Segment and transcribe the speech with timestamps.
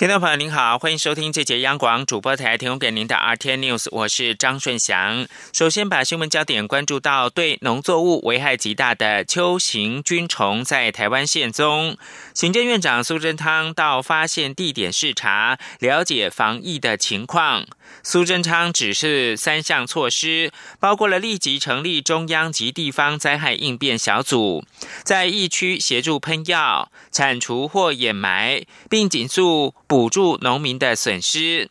[0.00, 5.26] 听众朋友您好，欢迎收听这节央广主播台提供给您的 RT News，我是张顺祥。
[5.52, 11.98] 首先把新闻焦点关注到对农作物危害极大的秋行菌虫在台湾现踪，
[12.32, 17.66] 行政院长苏贞昌到发现地点视察，了解防疫的情况。
[18.02, 24.64] 苏贞昌指示三项措施，包括了立即成立中央及地方灾害应变小组，
[25.02, 31.68] 在疫区协助喷药、铲除或掩埋，并紧速补助农民的损失。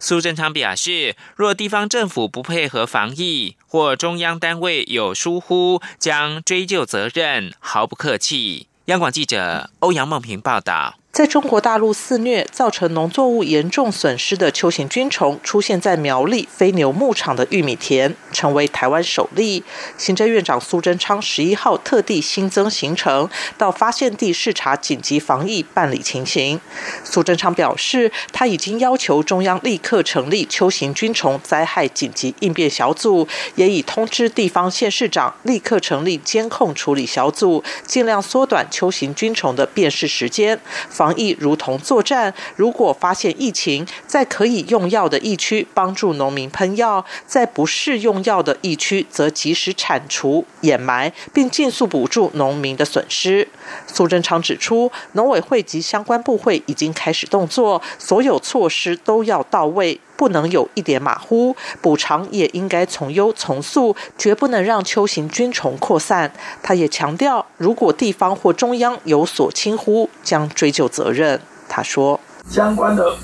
[0.00, 8.68] 苏贞昌表示，若地方政府不配合防疫，或中央单位有疏忽，将追究责任，毫不客气。
[8.86, 10.98] 央广记者欧阳梦平报道。
[11.18, 19.64] 在中国大陆肆虐，造成农作物严重损失的秋行菌虫，出现在苗栗飞牛牧场的玉米田，成为台湾首例。
[19.96, 26.60] 行政院长苏贞昌十一号特地新增行程，到发现地视察紧急防疫办理情形。
[27.02, 40.60] 苏贞昌表示，他已经要求中央立刻成立秋行菌虫灾害紧急应变小组，也已通知地方县市长立刻成立监控处理小组，尽量缩短秋行菌虫的辨识时间。
[40.88, 53.48] 防防疫如同作战，如果发现疫情，在可以用药的疫区帮助农民喷药，在不适用药的疫区则及时铲除、掩埋，并尽速补助农民的损失。
[53.86, 60.00] 苏贞昌指出，农委会及相关部会已经开始动作，所有措施都要到位。
[60.16, 66.32] 不能有一点马虎，补偿也应该从优从速，绝不能让秋行菌虫扩散。
[66.60, 71.40] 他也强调，如果地方或中央有所轻忽，将追究责任。
[71.68, 72.18] 他说，
[72.50, 73.16] 相关的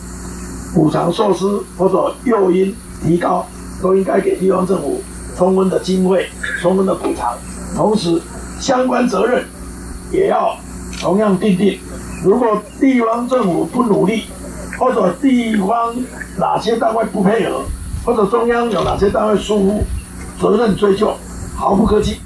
[0.72, 1.44] 补偿措施
[1.76, 2.72] 或者诱因
[3.04, 3.44] 提高，
[3.82, 5.02] 都应该给地方政府
[5.36, 6.28] 充分的经费、
[6.62, 7.36] 充分的补偿，
[7.74, 8.22] 同时
[8.60, 9.44] 相关责任
[10.14, 10.56] 也要
[11.00, 11.78] 同样定定。
[12.24, 14.24] 如果地方政府不努力，
[14.78, 15.94] 或者地方
[16.38, 17.62] 哪些单位不配合，
[18.04, 19.84] 或者中央有哪些单位疏忽，
[20.40, 21.12] 责任追究
[21.56, 22.18] 毫不客气。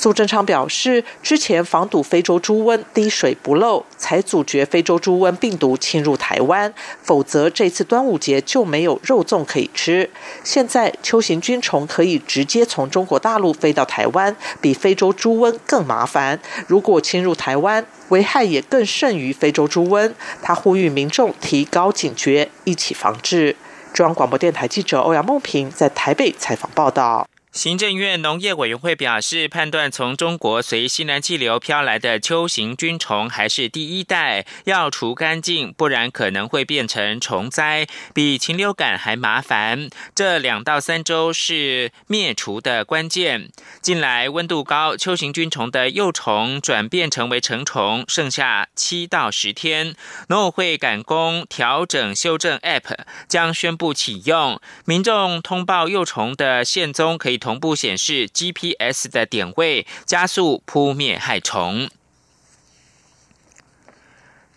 [0.00, 6.72] 苏贞昌表示，之前防堵非洲猪瘟滴水不漏，才阻绝非洲猪瘟病毒侵入台湾，
[7.02, 10.08] 否则这次端午节就没有肉粽可以吃。
[10.44, 16.38] 现在秋行菌虫可以直接从中国大陆飞到台湾，比非洲猪瘟更麻烦。
[16.68, 20.12] 如果侵入台湾，危害也更甚于非洲猪瘟。
[20.40, 23.56] 他呼吁民众提高警觉，一起防治。
[23.92, 27.26] 中央广播电台记者欧阳梦平在台北采访报道。
[27.58, 39.90] 行政院农业委员会表示，判断从中国随西南气流飘来的秋行菌虫还是第一代，要除干净，不然可能会变成虫灾，比禽流感还麻烦。
[40.14, 43.48] 这两到三周是灭除的关键。
[43.82, 49.96] 近来温度高，秋行菌虫的幼虫转变成为成虫，剩下七到十天。
[50.28, 52.96] 农委会赶工调整修正 App，
[53.26, 57.40] 将宣布启用，民众通报幼虫的现踪可以。
[57.48, 61.88] 同步显示 GPS 的点位，加速扑灭害虫。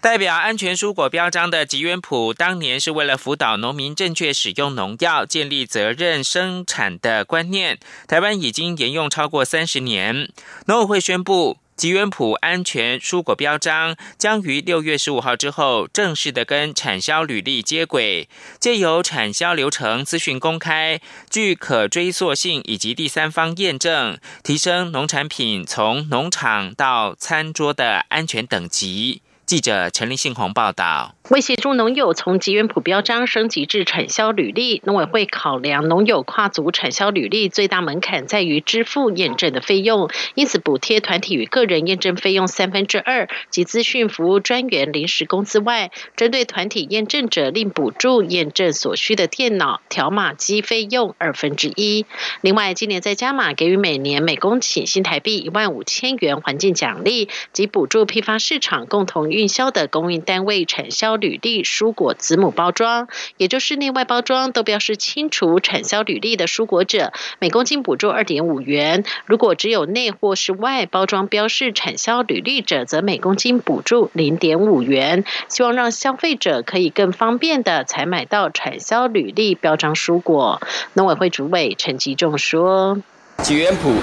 [0.02, 10.30] 代表安全蔬果标章的吉原普，当年是为了辅导农民正确使用农药、建立责任生产的观念，台湾已经沿用超过三十年。
[10.66, 11.60] 农委会宣布。
[11.82, 29.24] 吉源普安全蔬果标章将于六月十五号之后正式的跟产销履历接轨，借由产销流程资讯公开、具可追溯性以及第三方验证，提升农产品从农场到餐桌的安全等级。
[29.48, 31.16] 记者陈立信宏报道。
[31.32, 52.06] 为协助农友从吉源普标章升级至产销履历，农委会考量农友跨足产销履历最大门槛在于支付验证的费用，因此补贴团体与个人验证费用三分之二及资讯服务专员临时工资外，针对团体验证者另补助验证所需的电脑条码机费用二分之一。
[52.42, 61.21] 另外，今年在加码给予每年每公顷新台币一万五千元环境奖励及补助批发市场共同运销的供应单位产销。
[61.22, 63.08] 履历蔬果子母包装，
[63.38, 75.24] 也就是内外包装都标示清楚产销履历的蔬果者，每公斤补助二点五元；如果只有内或是外包装标示产销履历者，则每公斤补助零点五元。
[75.48, 80.60] 希望让消费者可以更方便的采买到产销履历标章蔬果。
[80.94, 82.98] 农委会主委陈吉仲说
[83.44, 83.94] ：“吉元普。”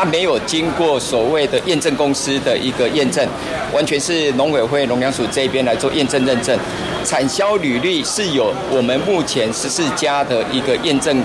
[0.00, 3.26] 它没有经过所谓的验证公司的一个验证，
[3.72, 6.56] 完全是农委会农粮署这边来做验证认证。
[7.04, 11.20] 产销履历是有我们目前十四家的一个验证。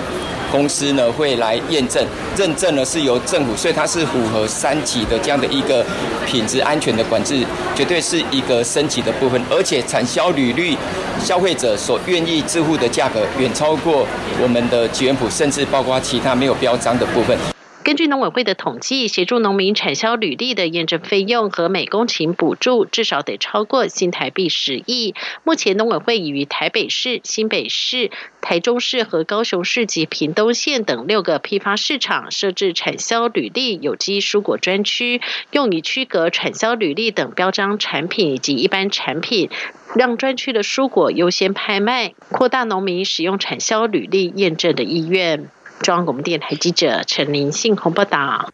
[0.50, 2.04] 公司呢会来验证，
[2.36, 5.84] 认证呢是由政府，所以它是符合三级的这样的一个
[6.26, 7.44] 品质安全的管制，
[7.76, 9.40] 绝对是一个升级的部分。
[9.50, 10.76] 而且产销履历，
[11.20, 14.04] 消费者所愿意支付的价格远超过
[14.42, 17.36] 我们的吉源普，甚至包括其他没有标章的部分。
[17.84, 25.14] 根据农委会的统计，协助农民产销履历的验证费用和每公顷补助至少得超过新台币十亿。
[25.44, 28.10] 目前农委会已于台北市、新北市、
[28.40, 35.20] 台中市和高雄市及屏东县等六个批发市场设置产销履历有机蔬果专区，
[35.50, 39.50] 用以区隔产销履历等标章产品以及一般产品，
[39.94, 45.50] 让专区的蔬果优先拍卖，扩大农民使用产销履历验证的意愿。
[45.80, 48.50] 中央广播电台记者陈林信鸿报道。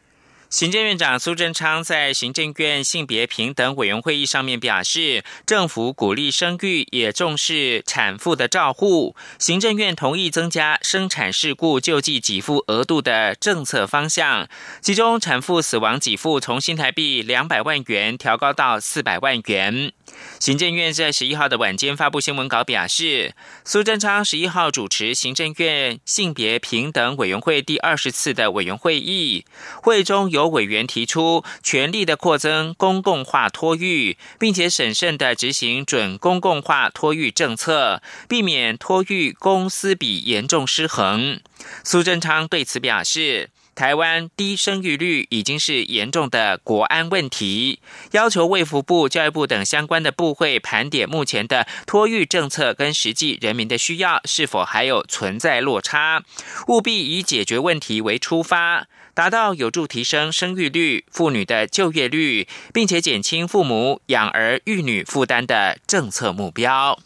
[0.49, 9.15] 行政院长苏贞昌在行政院性别平等委员会议上面表示，政府鼓励生育，也重视产妇的照护。
[9.39, 14.49] 行政院同意增加生产事故救济给付额度的政策方向，
[14.81, 19.93] 其中产妇死亡给付从新台币两百万元调高到四百万元。
[20.39, 23.35] 行政院在十一号的晚间发布新闻稿，表示
[23.65, 29.45] 苏贞昌十一号主持行政院性别平等委员会第二十次的委员会议，
[29.83, 41.41] 会中有委员提出全力的扩增公共化托育，并且审慎的执行准公共化托育政策，避免托育公私比严重失衡。
[41.85, 43.51] 苏贞昌对此表示。
[43.81, 47.81] 台湾低生育率已经是严重的国安问题，
[48.11, 56.23] 要求卫福部、教育部等相关的部会盘点目前的托育政策跟实际人民的需要是否还有存在落差，
[56.69, 66.99] 务必以解决问题为出发，达到有助提升生育率、妇女的就业率，并且减轻父母养儿育女负担的政策目标。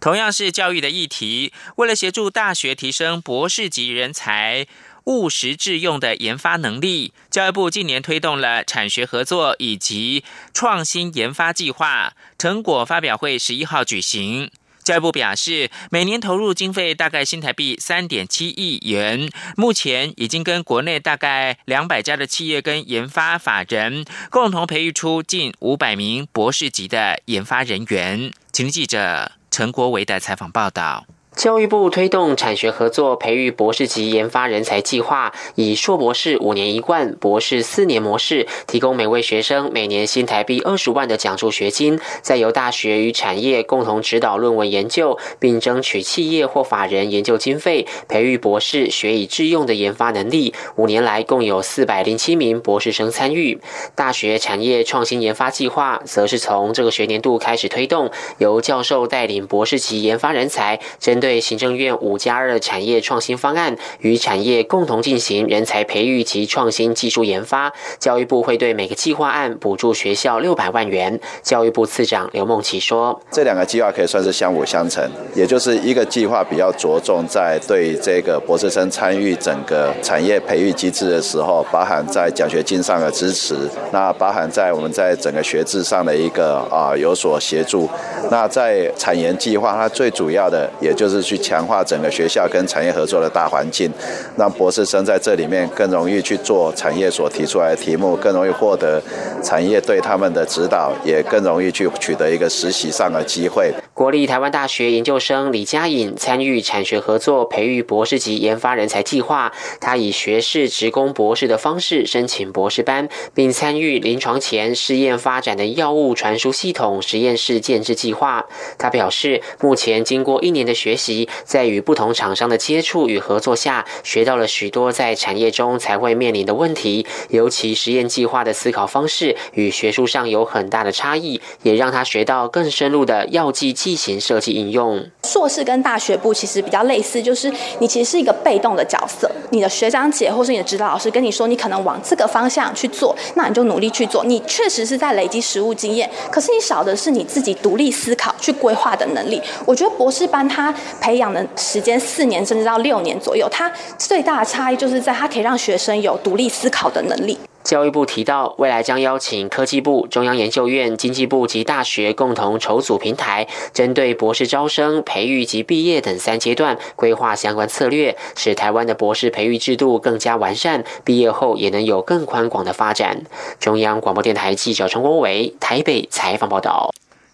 [0.00, 4.66] 同样是教育的议题，为了协助大学提升博士级人才。
[5.08, 10.22] 务实致用的研发能力，教育部近年推动了产学合作以及
[10.52, 14.50] 创新研发计划，成果发表会十一号举行。
[14.84, 28.30] 教育部表示，每年投入经费大概新台币三点七亿元，目前已经跟国内大概两百家的企业跟研发法人共同培育出近五百名博士级的研发人员。
[28.52, 31.06] 请记者陈国维的采访报道。
[31.38, 50.52] 教育部推动产学合作培育博士级研发人才计划，以硕博士五年一贯、博士四年模式，提供每位学生每年新台币二十万的奖助学金，再由大学与产业共同指导论文研究，并争取企业或法人研究经费，培育博士学以致用的研发能力。
[50.74, 53.60] 五年来，共有四百零七名博士生参与。
[53.94, 61.27] 大学产业创新研发计划，则是从这个学年度开始推动，由教授带领博士级研发人才，针对。
[61.28, 67.70] 对行政院五加二产业创新方案，与产业共同进行人才培育及创新技术研发。
[67.98, 71.20] 教育部会对每个计划案补助学校六百万元。
[71.42, 83.54] 教育部次长刘梦琪说：“这两个计划可以算是相辅相成，也就是一个计划比较着重在对这个博士生参与整个产业培育机制的时候，包含在奖学金上的支持，
[83.92, 87.86] 那包含在我们在整个学制上的一个啊有所协助。
[88.30, 93.90] 那在产研计划，它最主要的也就。”就是去强化整个学校跟产业合作的大环境，
[94.36, 99.02] 让博士生在这里面更容易去做产业所提出来的题目，更容易获得
[99.42, 103.72] 产业对他们的指导，也更容易去取得一个实习上的机会。
[103.98, 118.46] 国立台湾大学研究生李佳颖参与产学合作培育博士级研发人才计划，他以学士职工博士的方式申请博士班，并参与临床前试验发展的药物传输系统实验室建制计划。
[118.78, 121.28] 他表示，目前经过一年的学习。
[121.42, 127.04] 在与不同厂商的接触与合作下，学到了许多在产业中才会面临的问题。
[127.30, 135.02] 尤其实验计划的思考方式与学术上有很大的差异，也让他学到更深入的药剂剂型设计应用。
[135.24, 144.24] 硕士跟大学部其实比较类似，就是你其实是一个被动的角色，你的学长姐或是你的指导老师跟你说你可能往这个方向去做，那你就努力去做。
[144.24, 149.40] 你确实是在累积实务经验，可是你少的是你自己独立思考、去规划的能力。
[149.64, 150.74] 我觉得博士班他。
[151.00, 157.38] 培养的时间四年甚至到六年左右，它最大的差异就是在它可以让学生有独立思考的能力。
[157.68, 173.20] 教育部提到，未来将邀请科技部、中央研究院、经济部及大学共同筹组平台，针对博士招生、培育及毕业等三阶段规划相关策略，使台湾的博士培育制度更加完善，毕业后也能有更宽广的发展。
[173.60, 176.90] 中央广播电台记者陈国伟台北采访报道。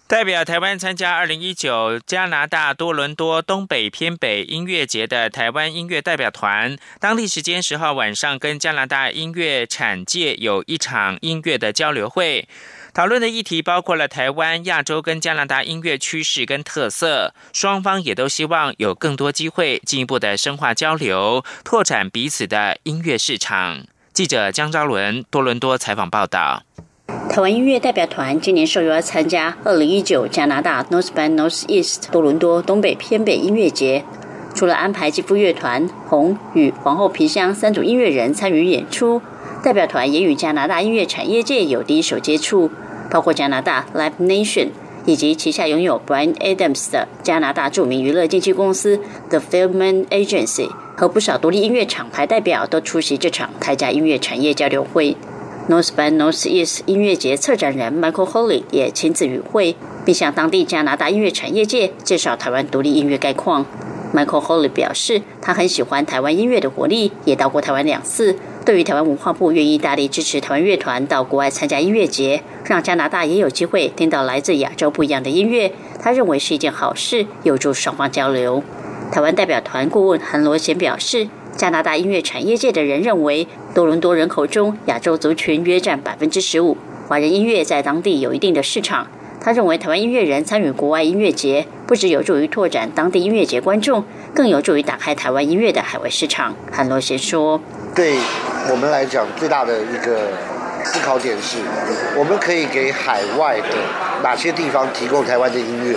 [0.07, 12.47] 代表台湾参加二零一九加拿大多伦多东北偏北音乐节的台湾音乐代表团，当地时间十号晚上跟加拿大音乐产界有一场音乐的交流会，
[12.93, 23.87] 讨论的议题包括了台湾、亚洲跟加拿大音乐趋势跟特色，双方也都希望有更多机会进一步的深化交流，拓展彼此的音乐市场。
[24.13, 26.61] 记者江昭伦多伦多采访报道。
[27.35, 34.05] 台湾音乐代表团今年受邀参加二零一九加拿大 North by North East 多伦多东北偏北音乐节。
[34.53, 39.21] 除了安排肌肤乐团红与皇后皮箱三组音乐人参与演出，
[39.61, 42.71] 代表团也与加拿大音乐产业界有第一手接触，
[43.11, 44.69] 包括加拿大 Live Nation
[45.03, 48.97] 以及旗下拥有 Brian Adams 的加拿大著名娱乐经纪公司
[49.29, 55.17] The Filman Agency 和不少独立音乐厂牌代表都出席这场台加音乐产业交流会。
[55.67, 63.65] North by North East 音乐节策展人 Michael Holly 也亲自与会，并向当地加拿大音乐产业界介绍台湾独立音乐概况。
[64.13, 68.35] Michael Holly 表示，他很喜欢台湾音乐的活力，也到过台湾两次。
[68.63, 78.61] 对于台湾文化部愿意大力支持台湾乐团到国外参加音乐节，让加拿大也有机会听到来自亚洲不一样的音乐，他认为是一件好事，有助双方交流。
[79.11, 81.27] 台湾代表团顾问韩罗贤表示。
[81.57, 86.75] 加拿大音乐产业界的人认为，多伦多人口中亚洲族群约占百分之十五，
[87.07, 89.07] 华人音乐在当地有一定的市场。
[89.39, 96.53] 他认为，台湾音乐人参与国外音乐节，不只有助于拓展当地音乐节观众，更有助于打开台湾音乐的海外市场。
[96.73, 97.61] 韩罗贤说
[97.95, 98.17] ：“对
[98.69, 100.31] 我们来讲，最大的一个
[100.83, 101.59] 思考点是，
[102.17, 103.77] 我们可以给海外的
[104.21, 105.95] 哪些地方提供台湾的音乐？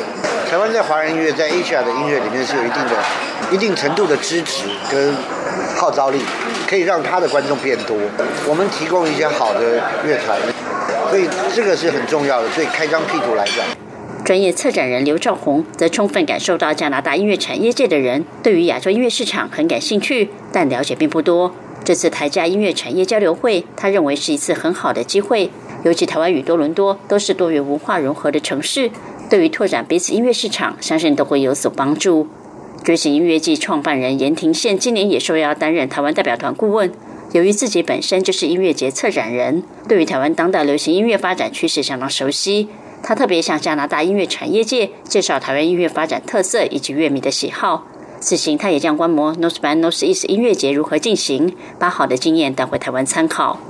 [0.48, 2.96] 台湾在华人音乐，在 Asia 的音乐里面是有一定的、
[3.50, 5.12] 一定程度的支持跟。”
[5.78, 6.18] 号召力
[6.66, 7.96] 可以让他的观众变多。
[8.48, 10.36] 我们提供一些好的乐团，
[11.08, 12.50] 所以这个是很重要的。
[12.50, 13.64] 所以开张辟图来讲，
[14.24, 21.54] 专业策展人刘兆宏则充分感受到加拿大音乐产业界的人对于亚洲音乐市场很感兴趣，但了解并不多。
[21.84, 25.50] 这次台加音乐产业交流会，他认为是一次很好的机会。
[25.84, 28.90] 尤其台湾与多伦多都是多元文化融合的城市，
[29.30, 32.28] 对于拓展彼此音乐市场，相信都会有所帮助。
[32.84, 36.90] 觉醒音乐季创办人严庭宪今年也受邀担任台湾代表团顾问。
[37.32, 42.68] 由于自己本身就是音乐节策展人，对于台湾当代流行音乐发展趋势相当熟悉。
[43.02, 47.86] 他特别向加拿大音乐产业界介绍台湾音乐发展特色以及乐迷的喜好。
[48.20, 53.60] 此行他也将观摩 North by North East 音乐节如何进行，把好的经验带回台湾参考。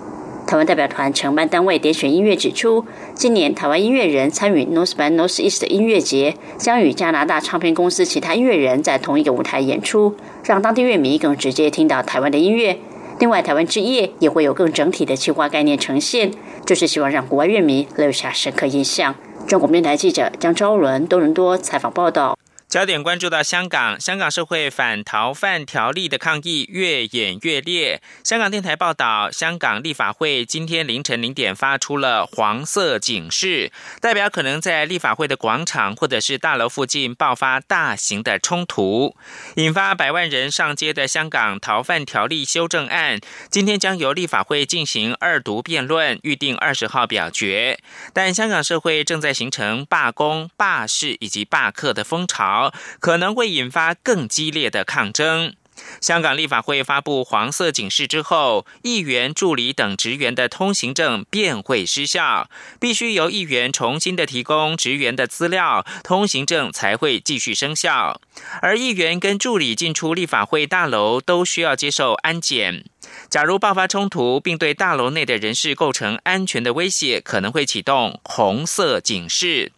[0.49, 12.79] 台湾代表团承办单位点选音乐指出，今年台湾音乐人参与 North by North East 音乐节，将与加拿大唱片公司其他音乐人在同一个舞台演出，让当地乐迷更直接听到台湾的音乐。
[13.19, 16.31] 另外，台湾之夜也会有更整体的企划概念呈现，
[16.65, 19.15] 就是希望让国外乐迷留下深刻印象。
[19.47, 22.39] 中国电台记者江昭伦多伦多采访报道。
[22.69, 28.03] 焦点关注到香港，香港社会反逃犯条例的抗议越演越烈。
[28.23, 33.73] 香港电台报道，香港立法会今天凌晨零点发出了黄色警示，
[34.03, 39.17] 代表可能在立法会的广场或者是大楼附近爆发大型的冲突，
[39.55, 47.81] 引发百万人上街的香港逃犯条例修正案，今天将由立法会进行二读辩论，预定二十号表决。
[48.13, 52.58] 但香港社会正在形成罢工、罢市以及罢课的风潮。
[53.01, 55.55] 可能会引发更激烈的抗争。
[56.01, 62.51] 香港立法会发布黄色警示之后，议员助理等职员的通行证便会失效，
[62.81, 68.21] 必须由议员重新的提供职员的资料，通行证才会继续生效。
[68.61, 72.85] 而议员跟助理进出立法会大楼都需要接受安检。
[73.31, 79.71] 假如爆发冲突，并对大楼内的人士构成安全的威胁，可能会启动红色警示。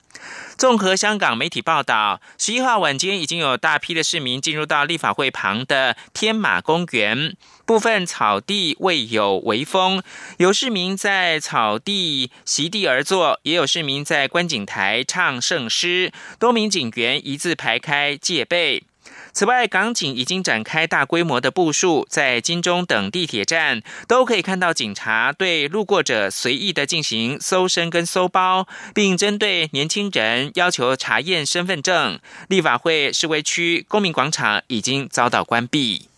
[0.61, 10.03] 综合香港媒体报道，十一号晚间已经有大批的市民进入到立法会旁的天马公园，部分草地未有围封，
[10.37, 18.83] 有市民在草地席地而坐，也有市民在观景台唱圣诗，多名警员一字排开戒备。
[19.33, 32.19] 此外，港警已经展开大规模的部署，在金钟等地铁站都可以看到警察对路过者随意的进行搜身跟搜包，并针对年轻人要求查验身份证。
[32.49, 36.10] 立法会示威区公民广场已经遭到关闭。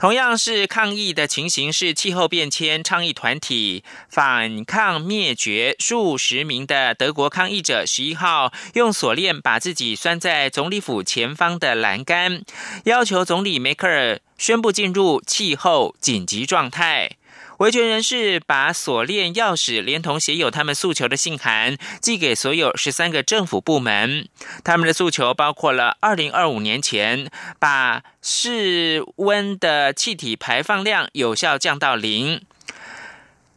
[0.00, 12.42] 同样是抗议的情形是气候变迁倡议团体反抗灭绝数十名的德国抗议者，十一号用锁链把自己拴在总理府前方的栏杆，
[12.84, 17.10] 要求总理梅克尔宣布进入气候紧急状态。
[17.60, 24.26] 维权人士把锁链钥匙连同写有他们诉求的信函寄给所有十三个政府部门。
[24.64, 32.40] 他们的诉求包括了二零二五年前把室温的气体排放量有效降到零。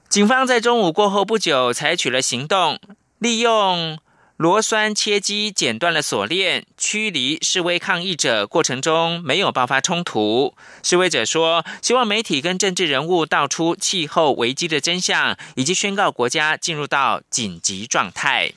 [0.09, 2.77] 警方在中午过后不久采取了行动，
[3.19, 3.97] 利用。
[4.37, 10.55] 螺栓切机剪断了锁链，驱离示威抗议者过程中没有爆发冲突。
[10.81, 18.51] 示威者说，希望媒体跟政治人物道出气候危机的真相，以及宣告国家进入到紧急状态。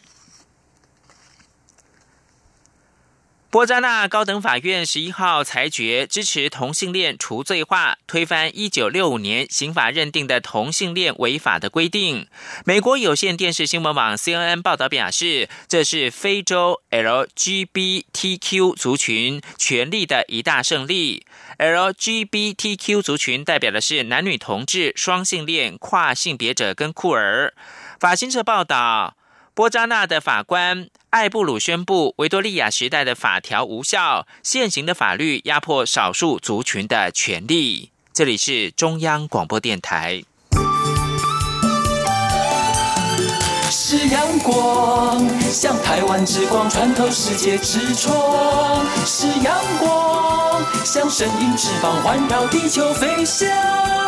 [3.57, 12.29] 波扎纳高等法院十一号裁决支持同性恋除罪化，推翻一九六五年刑法认定的同性恋违法的规定。
[12.67, 21.25] 美国有线电视新闻网 CNN 报道表示，这是非洲 LGBTQ 族群权利的一大胜利。
[21.57, 27.55] LGBTQ 族群代表的是男女同志、双性恋、跨性别者跟酷儿。
[27.99, 29.17] 法新社报道。
[29.57, 37.91] 波扎纳的法官艾布鲁宣布，维多利亚时代的法条无效，现行的法律压迫少数族群的权利。
[38.13, 40.23] 这里是中央广播电台。
[43.71, 54.06] 是阳光，像台湾之光穿透世界之窗；是阳光，像神鹰翅膀环绕地球飞翔。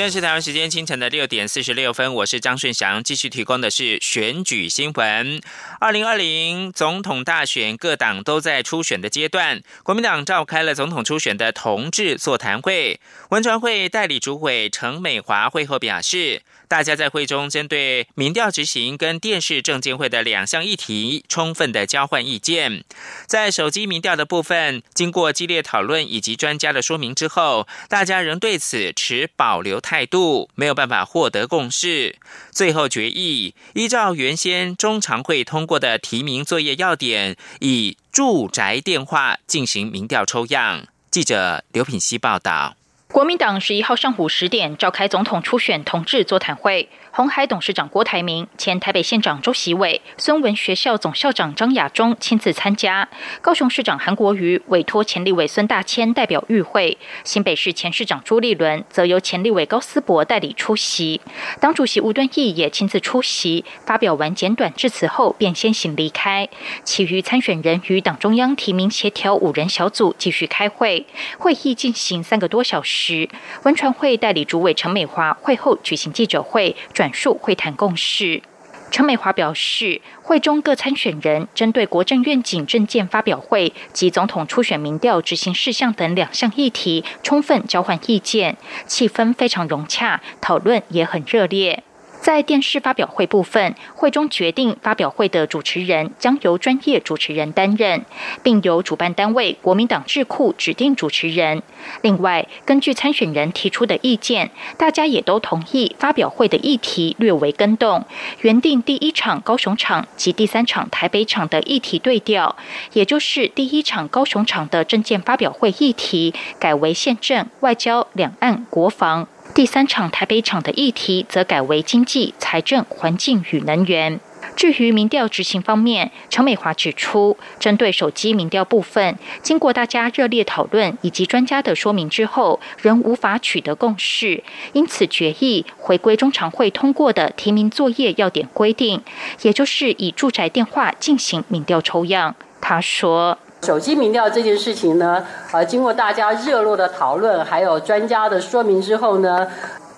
[0.00, 5.42] 现在是台湾时间清晨的六点四十六分，我是张顺祥，继续提供的是选举新闻。
[5.78, 9.60] 二零二零总统大选，各党都在初选的阶段。
[9.82, 16.40] 国民党召开了总统初选的同志座谈会，文传会代理主委陈美华会后表示。
[16.70, 22.84] 大家在会中针对民调执行跟电视证监会的两项议题，充分的交换意见。
[23.26, 32.14] 在手机民调的部分，经过激烈讨论以及专家的说明之后，大家仍对此持保留态度，没有办法获得共识。
[32.52, 40.86] 最后决议，依照原先中常会通过的提名作业要点，以住宅电话进行民调抽样。
[41.10, 42.76] 记者刘品希报道。
[43.12, 46.88] 国民党十一号上午十点召开总统初选同志座谈会。
[47.12, 53.08] 红海董事长郭台铭、前台北县长周习伟、孙文学校总校长张亚中亲自参加。
[53.40, 56.96] 高雄市长韩国瑜委托前立委孙大千代表与会。
[57.24, 61.20] 新北市前市长朱立伦则由前立委高思博代理出席。
[61.58, 66.48] 党主席吴敦义也亲自出席，发表完简短致辞后便先行离开。
[66.84, 71.04] 其余参选人与党中央提名协调五人小组继续开会。
[71.38, 73.28] 会议进行三个多小时。
[73.64, 76.76] 文传会代理主委陈美华会后举行记者会。
[77.00, 78.42] 转述会谈共识，
[78.90, 91.82] 陈美华表示，会中各参选人针对国政愿景政见发表会及总统初选民调执行事项等两项议题，充分交换意见，气氛非常融洽，讨论也很热烈。
[92.20, 98.04] 在电视发表会部分，会中决定发表会的主持人将由专业主持人担任，
[98.42, 101.62] 并由主办单位国民党智库指定主持人。
[102.02, 108.04] 另外，根据参选人提出的意见，大家也都同意发表会的议题略为更动，
[108.42, 112.54] 原定第一场高雄场及第三场台北场的议题对调，
[112.92, 119.26] 也就是第一场高雄场的政见发表会议题改为宪政、外交、两岸、国防。
[119.52, 124.20] 第三场台北场的议题则改为经济、财政、环境与能源。
[124.56, 139.02] 至于民调执行方面，陈美华指出，针对手机民调部分，经过大家热烈讨论以及专家的说明之后，仍无法取得共识，因此决议回归中常会通过的提名作业要点规定，
[139.42, 142.34] 也就是以住宅电话进行民调抽样。
[142.60, 143.38] 他说。
[143.62, 149.46] 手机民调这件事情呢，呃，经过大家热络的讨论，还有专家的说明之后呢，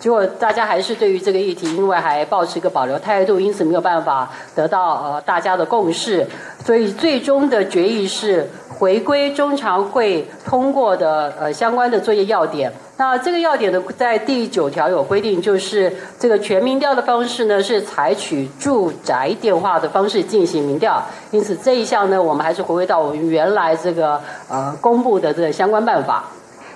[0.01, 6.27] 结果大家还是对于这个议题，因为还保持一个保留态度，因此没有办法得到呃大家的共识，
[6.65, 12.73] 所以最终的决议是回归中常会通过的呃相关的作业要点。
[13.03, 26.27] 那这个要点的在第九条有规定，就是这个全民调的方式呢是采取住宅电话的方式进行民调，因此这一项呢，我们还是回归到我们原来这个呃公布的这个相关办法。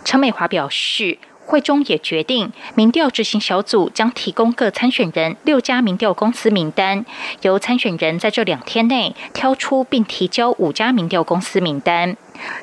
[0.04, 1.16] 陈美华表示。
[1.46, 7.06] 会中也决定，民调执行小组将提供各参选人六家民调公司名单，
[7.42, 12.16] 由参选人在这两天内挑出并提交五家民调公司名单。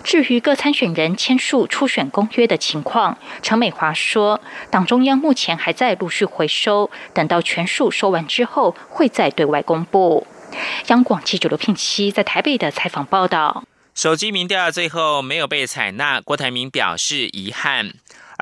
[0.03, 10.27] 至于各参选人签署初选公约的情况，陈美华说，党中央目前还在陆续回收，等到全数收完之后，会再对外公布。
[10.87, 13.63] 央广记者刘聘熙在台北的采访报道：
[13.95, 17.93] 手机民调最后没有被采纳，郭台铭表示遗憾。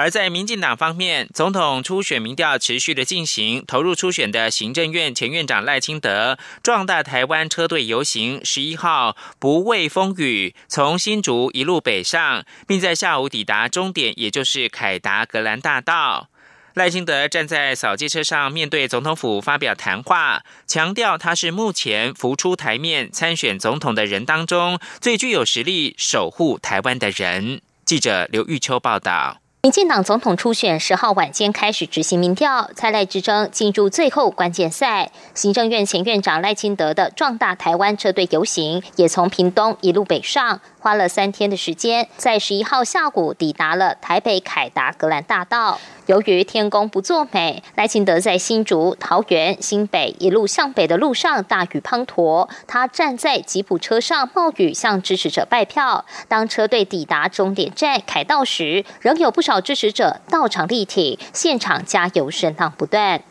[0.02, 16.30] 而在民进党方面，总统初选民调持续的进行，投入初选的行政院前院长赖清德壮大台湾车队游行，十一号不畏风雨，从新竹一路北上，并在下午抵达终点，也就是凯达格兰大道。
[16.74, 27.62] 赖清德站在扫街车上，面对总统府发表谈话，强调他是目前浮出台面参选总统的人当中最具有实力守护台湾的人。
[27.86, 29.41] 记者刘玉秋报道。
[29.64, 35.12] 民进党总统初选十号晚间开始执行民调，蔡赖之争进入最后关键赛。
[35.36, 40.60] 行政院前院长赖清德的壮大台湾车队游行，也从屏东一路北上。
[40.80, 45.80] 花了三天的时间，在十一号下午抵达了台北凯达格兰大道。
[46.08, 56.04] 由于天公不作美，赖清德在新竹、桃园、新北一路向北的路上大雨滂沱，他站在吉普车上冒雨向支持者拜票。
[56.28, 63.22] 当车队抵达终点站凯道时，仍有不少支持者到场力挺，现场加油声浪不断。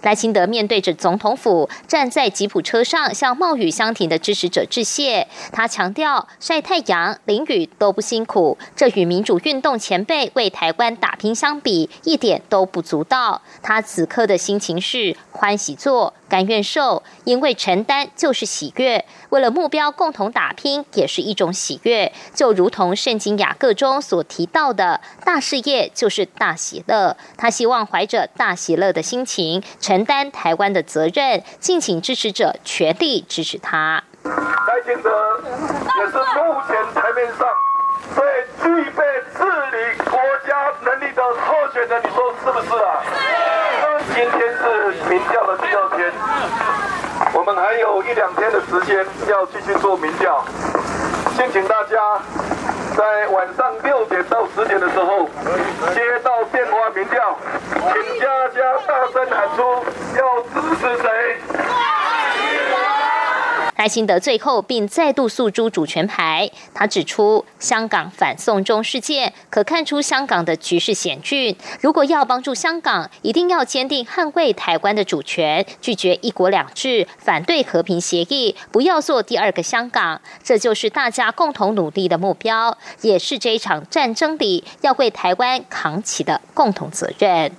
[0.00, 5.28] 赖清德面对着总统府，站在吉普车上，向冒雨相停的支持者致谢。
[5.52, 13.42] 他强调，晒太阳、淋雨都不辛苦，这与民主运动前辈为台湾打拼相比，一点都不足道。
[13.62, 16.14] 他此刻的心情是欢喜做。
[16.28, 22.12] 甘愿受，因为承担就是喜悦；为了目标共同打拼，也是一种喜悦。
[22.34, 27.16] 就如同圣经雅各中所提到的，大事业就是大喜乐。
[27.36, 31.42] 他希望怀着大喜乐的心情，承担台湾的责任。
[31.58, 34.02] 敬请支持者全力支持他。
[34.24, 34.32] 赖
[34.84, 35.10] 清德
[35.98, 37.46] 也是目前台面上
[38.14, 38.24] 最
[38.62, 39.04] 具备
[39.36, 39.76] 治理
[40.10, 43.02] 国家能力的候选人，你说是不是啊？
[44.14, 46.12] 今天是民调的第二天，
[47.34, 50.44] 我们还有一两天的时间要继续做民调。
[51.36, 52.18] 敬请大家
[52.96, 55.28] 在晚上六点到十点的时候
[55.92, 57.36] 接到电话民调，
[57.70, 59.84] 请大家大声喊出
[60.16, 61.40] 要支持谁。
[63.76, 71.54] 赖清德最后并再度诉诸主权牌，他指出香港反送中事件可看出香港的局势险峻。
[71.82, 80.20] 如果要帮助香港，一定要坚定捍卫台湾的主权，拒绝一国两制，反对和平协议，不要做第二个香港。
[80.42, 87.52] 这就是大家共同努力的目标，也是这一场战争里要为台湾扛起的共同责任。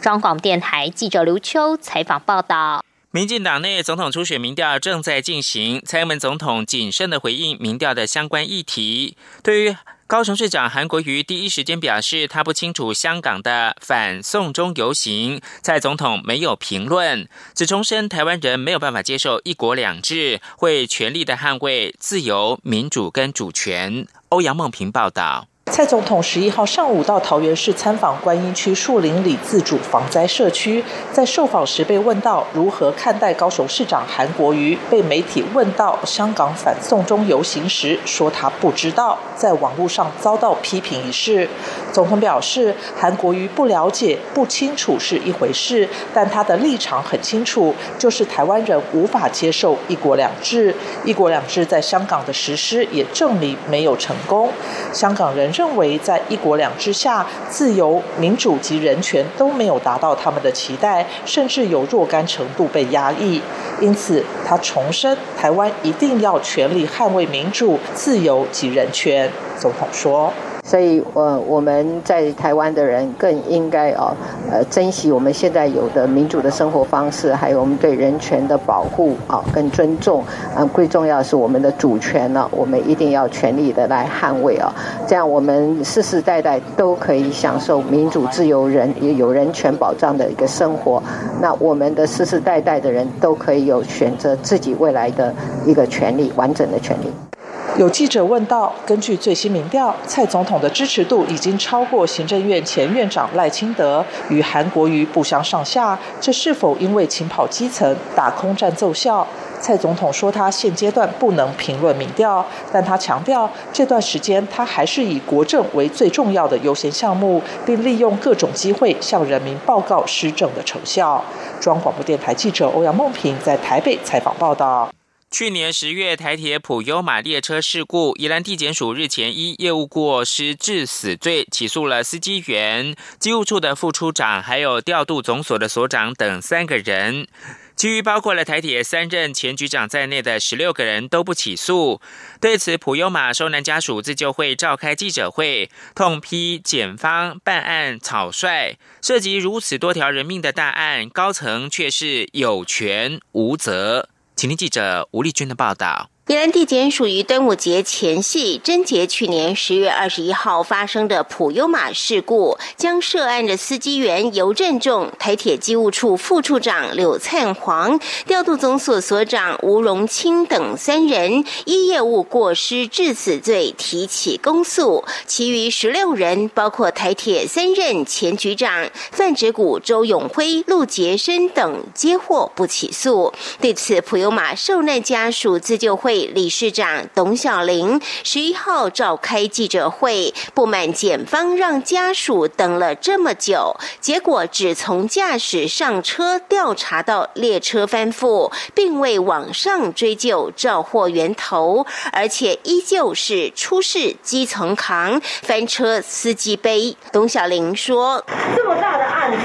[0.00, 2.82] 中广电台记者刘秋采访报道。
[3.16, 9.16] 民进党内总统初选民调正在进行，蔡英文总统谨慎的回应民调的相关议题。
[9.42, 9.74] 对于
[10.06, 24.06] 高雄市长韩国瑜第一时间表示他不清楚香港的反送中游行，蔡总统没有评论，只重申台湾人没有办法接受一国两制，会全力的捍卫自由、民主跟主权。
[24.28, 25.48] 欧阳梦平报道。
[25.72, 41.46] 蔡总统十一号上午到桃园市参访观音区树林里自主防灾社区，在受访时被问到如何看待高雄市长韩国瑜被媒体问到香港反送中游行时，说他不知道，在网络上遭到批评一事。
[41.92, 50.74] 总统表示，韩国瑜不了解、不清楚是一回事，但他的立场很清楚，就是台湾人无法接受一国两制，
[51.04, 54.48] 一国两制在香港的实施也证明没有成功，
[54.92, 55.52] 香港人。
[55.56, 63.40] 认为在一国两制下，自由、民主及人权都没有达到他们的期待，甚至有若干程度被压抑。
[63.80, 69.30] 因此，他重申，台湾一定要全力捍卫民主、自由及人权。
[69.58, 70.32] 总统说。
[70.66, 74.12] 所以，呃，我们在台湾的人更应该哦，
[74.50, 80.24] 呃，珍惜我们现在有的民主的生活方式，还有我们对人权的保护啊，跟尊重
[80.56, 84.74] 啊，最重要是我们的主权呢，我们一定要全力的来捍卫啊，
[85.06, 91.00] 这样我们世世代代都可以享受民主、自由、人也有人权保障的一个生活。
[91.40, 95.32] 那我们的世世代代的人都可以有选择自己未来的
[95.64, 97.35] 一个权利，完整的权利。
[97.78, 109.26] 有记者问到：根据最新民调，蔡总统的支持度已经超过行政院前院长赖清德，与韩国瑜不相上下，这是否因为勤跑基层、打空战奏效？
[109.60, 121.22] 蔡总统说，他现阶段不能评论民调，但他强调，这段时间他还是以国政为最重要的优先项目，并利用各种机会向人民报告施政的成效。
[121.60, 124.88] 中央广播电台记者欧阳梦平在台北采访报道。
[125.28, 137.26] 去年十月，台铁普悠马列车事故，宜兰地检署日前依业务过失致死罪起诉了司机员、机务处的副处长，还有调度总所的所长等三个人。
[137.74, 142.00] 其余包括了台铁三任前局长在内的十六个人都不起诉。
[142.40, 154.08] 对此，普悠玛受难家属自救会召开记者会，痛批检方办案草率，涉及如此多条人命的大案，高层却是有权无责。
[154.36, 156.10] 请听记者吴丽君的报道。
[156.28, 183.32] 宜兰地检属于端午节前夕，贞节去年十月二十一号发生的普悠玛事故，将涉案的司机员尤振仲、台铁机务处副处长柳灿煌、调度总所所长吴荣清等三人依业务过失致死罪提起公诉，其余十六人，包括台铁三任前局长范植谷、周永辉、陆杰生等，皆获不起诉。
[183.60, 186.15] 对此，普悠玛受难家属自救会。
[186.24, 206.96] 理事长董小玲十一号召开记者会，不满检方让家属等了这么久，结果只从驾驶上车调查到列车翻覆，并未往上追究肇祸源头，而且依旧是出事基层扛，翻车司机背。
[207.12, 208.24] 董小玲说
[208.56, 209.38] ：“这么大的案子，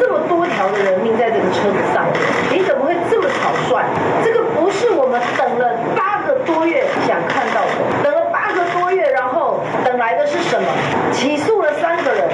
[0.00, 2.06] 这么多条的人命在这个车子上，
[2.50, 3.84] 你怎么会这么草率？
[4.24, 6.12] 这个不是我们等了八。”
[6.44, 10.68] 多月想看到的，等了八个多月，然后等来是什么？
[11.12, 12.28] 起诉了三个人，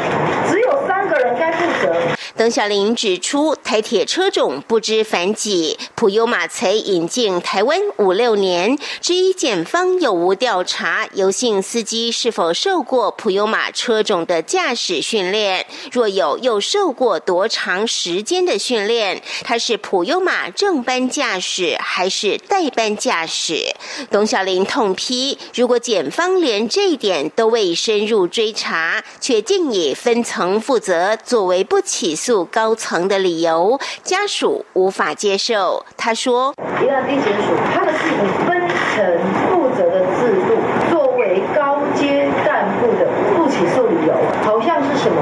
[0.48, 1.94] 只有三个人该负责。
[2.40, 19.22] 邓小玲指出，台铁车种不知反几，普悠马才引进台湾五六年，质疑检方有无调查油性司机是否受过普悠马车种的驾驶训练，若有，又受过多长时间的训练？
[19.44, 23.66] 他是普悠马正班驾驶还是代班驾驶？
[24.10, 32.29] 董小玲痛批，如果检方连这一点都未深入追查，却竟以分层负责作为不起诉。
[32.44, 35.84] 高层的理由，家属无法接受。
[35.96, 39.18] 他说：“一个地检署，他们是以分层
[39.50, 40.56] 负责的制度
[40.90, 44.14] 作为高阶干部的不起诉理由，
[44.44, 45.20] 好像是什么？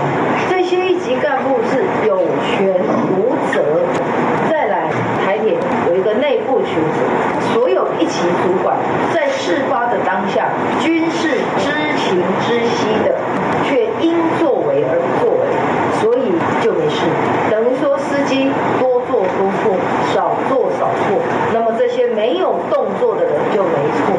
[0.51, 2.19] 这些一级干部是有
[2.53, 2.79] 权
[3.17, 3.63] 无责。
[4.51, 4.91] 再来，
[5.25, 5.57] 台铁
[5.89, 8.77] 有一个内部群组，所有一级主管
[9.15, 13.17] 在事发的当下均是知情知悉的，
[13.65, 15.49] 却因作为而不作为。”
[15.99, 16.31] 所以
[16.63, 17.01] 就没事，
[17.51, 19.75] 等于说司机多做多错，
[20.15, 21.19] 少做少错，
[21.53, 24.15] 那么这些没有动作的人就没错。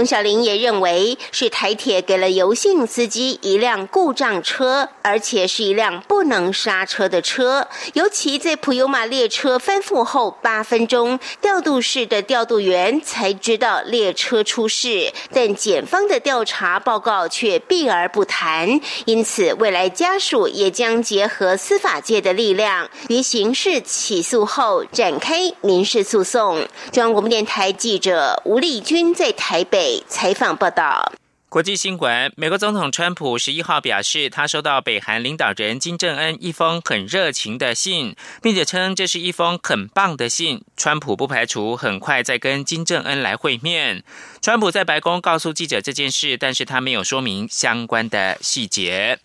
[0.00, 7.68] 董小玲也认为是台铁给了油性司机一辆故障车，而且是一辆不能刹车的车。
[7.92, 18.80] 尤其在普悠玛列车翻覆后八分钟，调度室的调度员才知道列车出事，但检方的调查报告却避而不谈。
[19.04, 26.66] 因此，未来家属也将结合司法界的力量，于刑事起诉后展开民事诉讼。
[26.90, 29.89] 中央广播电台记者吴丽君在台北。
[30.06, 31.12] 采访报道。
[31.48, 40.62] 国际新闻：美国总统川普十一号表示，他收到北韩领导人金正恩一封很热情的信，并且称这是一封很棒的信。
[40.76, 44.04] 川普不排除很快再跟金正恩来会面。
[44.42, 49.18] 川普在白宫告诉记者这件事，但是他没有说明相关的细节。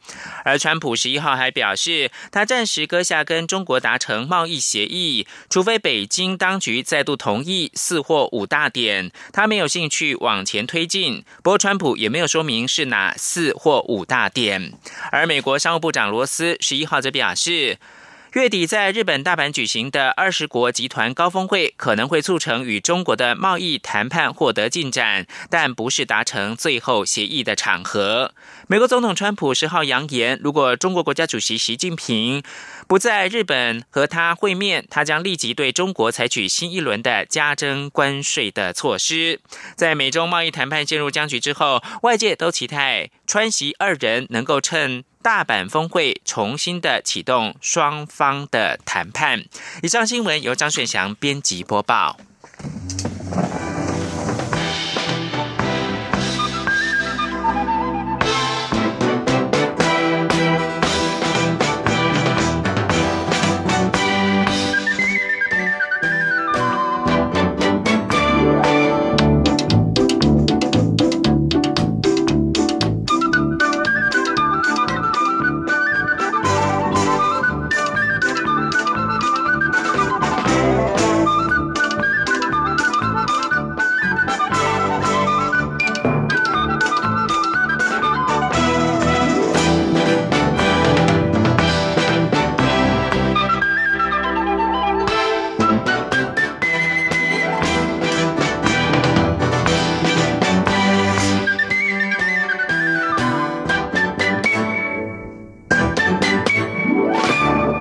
[0.44, 11.24] 而川普十一号还表示，他暂时搁下跟中国达成贸易协议，除非北京当局再度同意四或五大点，他没有兴趣往前推进。
[11.42, 14.74] 不过，川普也没有说明是哪四或五大点。
[15.12, 17.78] 而美国商务部长罗斯十一号则表示。
[18.36, 28.34] 月底在日本大阪举行的二十国集团高峰会可能会促成与中国的贸易谈判获得进展，但不是达成最后协议的场合。
[28.68, 32.44] 美国总统川普十号扬言，如果中国国家主席习近平
[32.90, 39.40] 不在日本和他会面，他将立即对中国采取新一轮的加征关税的措施。
[39.78, 45.06] 在美中贸易谈判陷入僵局之后，外界都期待川习二人能够趁。
[45.26, 49.44] 大阪峰会重新的启动双方的谈判。
[49.82, 52.16] 以上新闻由张炫翔编辑播报。